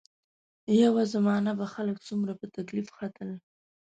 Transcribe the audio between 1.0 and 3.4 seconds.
زمانه به خلک څومره په تکلیف ختل.